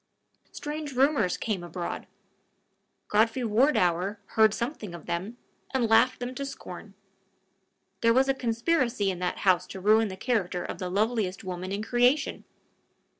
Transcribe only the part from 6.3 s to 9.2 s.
to scorn. There was a conspiracy in